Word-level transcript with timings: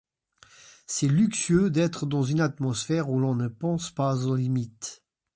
C’est 0.87 1.07
luxueux 1.07 1.69
d’être 1.69 2.07
dans 2.07 2.23
une 2.23 2.41
atmosphère 2.41 3.11
où 3.11 3.19
l’on 3.19 3.35
ne 3.35 3.47
pense 3.47 3.91
pas 3.91 4.25
aux 4.25 4.35
limites. 4.35 5.03